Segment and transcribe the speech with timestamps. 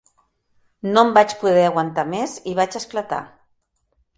[0.95, 3.21] No em vaig poder aguantar més i vaig esclatar.